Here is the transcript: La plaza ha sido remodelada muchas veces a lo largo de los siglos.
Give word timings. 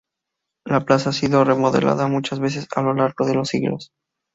La 0.65 0.83
plaza 0.83 1.11
ha 1.11 1.13
sido 1.13 1.43
remodelada 1.43 2.07
muchas 2.07 2.39
veces 2.39 2.67
a 2.75 2.81
lo 2.81 2.95
largo 2.95 3.23
de 3.27 3.35
los 3.35 3.49
siglos. 3.49 3.91